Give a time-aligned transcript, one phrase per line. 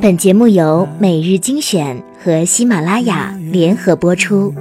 [0.00, 4.54] 本节目由每日精选和喜马拉雅联合播出。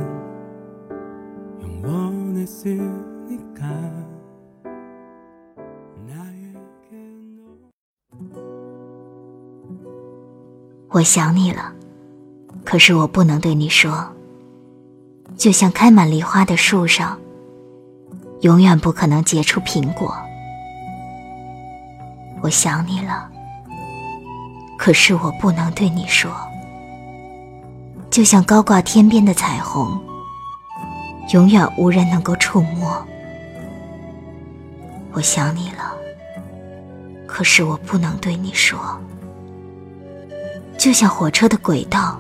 [10.90, 11.74] 我想你了，
[12.64, 14.08] 可是我不能对你说。
[15.36, 17.20] 就像开满梨花的树上，
[18.40, 20.16] 永远不可能结出苹果。
[22.42, 23.30] 我想你了，
[24.78, 26.32] 可是我不能对你说。
[28.10, 30.00] 就像高挂天边的彩虹，
[31.34, 33.06] 永远无人能够触摸。
[35.12, 35.94] 我想你了，
[37.26, 38.80] 可是我不能对你说。
[40.78, 42.20] 就像火车的轨道，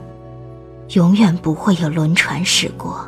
[0.89, 3.05] 永远不会有轮船驶过。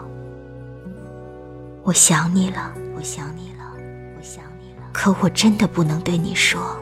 [1.84, 3.64] 我想你了，我想你了，
[4.18, 4.82] 我想你了。
[4.94, 6.78] 可我真的不能对你说，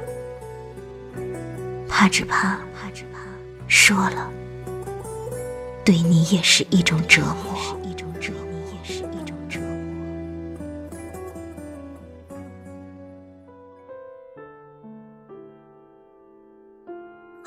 [1.88, 3.20] 怕只怕，怕只怕
[3.68, 4.30] 说了，
[5.84, 7.56] 对你也是一种折磨。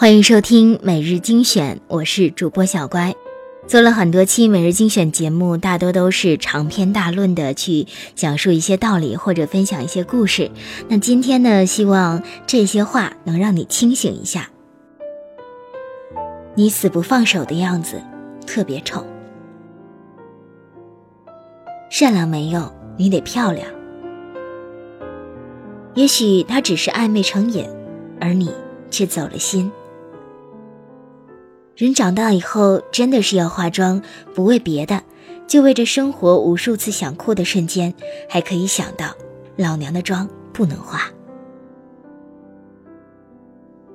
[0.00, 3.12] 欢迎收听每日精选，我是主播小乖。
[3.69, 10.50] 做了很多期每日精选节目，大多都是长篇大论的去讲述一些道理或者分享一些故事。
[10.88, 14.48] 那今天呢，希望这些话能让你清醒一下。
[16.55, 18.00] 你死不放手的样子
[18.47, 19.05] 特别丑，
[21.91, 23.69] 善良没用，你得漂亮。
[25.92, 27.69] 也许他只是暧昧成瘾，
[28.19, 28.50] 而你
[28.91, 29.70] 却走了心。
[31.79, 34.03] 人长大以后真的是要化妆，
[34.34, 35.01] 不为别的，
[35.47, 37.95] 就为这生活无数次想哭的瞬间，
[38.29, 39.15] 还可以想到
[39.55, 41.03] 老娘的妆不能化。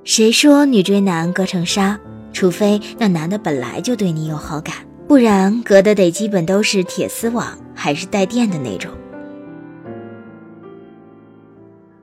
[0.02, 2.00] 谁说女追男隔层纱？
[2.32, 8.90] 除非那男的本来就对你有好感，不然隔的得基本都是铁丝网，还是带电的那种。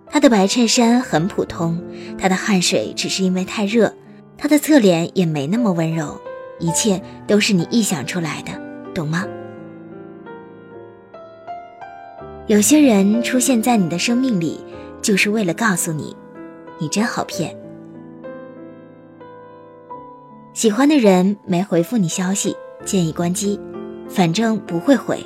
[0.06, 1.84] 他的白衬衫很普通，
[2.20, 3.92] 他的汗水只是因为太热。
[4.42, 6.20] 他的侧脸也没那么温柔，
[6.58, 8.52] 一切都是你臆想出来的，
[8.92, 9.24] 懂吗？
[12.48, 14.60] 有些人出现在你的生命里，
[15.00, 16.18] 就是为了告诉你，
[16.80, 17.56] 你真好骗。
[20.54, 23.60] 喜欢的人没回复你消息，建议关机，
[24.10, 25.24] 反正不会回，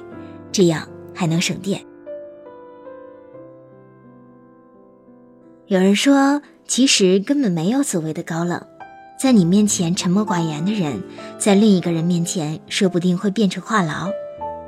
[0.52, 1.82] 这样还能省电。
[5.68, 8.62] 有人说，其实根本没有所谓的高冷。
[9.26, 11.02] 在你面前沉默寡言的人，
[11.40, 14.12] 在另一个人面前说不定会变成话痨。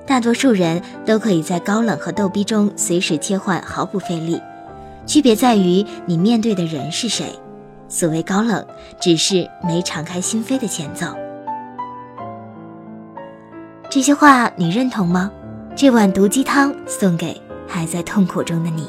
[0.08, 4.42] 大多数人都可以在高冷和逗逼中随时切换，毫不费力。
[5.06, 7.28] 区别在于你面对的人是谁。
[7.88, 8.66] 所谓高冷，
[9.00, 11.06] 只是没敞开心扉的前奏。
[13.92, 15.30] 这些话你认同吗？
[15.76, 18.88] 这碗毒鸡汤送给还在痛苦中的你。